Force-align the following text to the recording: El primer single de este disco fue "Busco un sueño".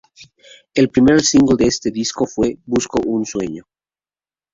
El 0.73 0.89
primer 0.89 1.21
single 1.21 1.55
de 1.59 1.67
este 1.67 1.91
disco 1.91 2.25
fue 2.25 2.57
"Busco 2.65 2.99
un 3.05 3.23
sueño". 3.23 3.65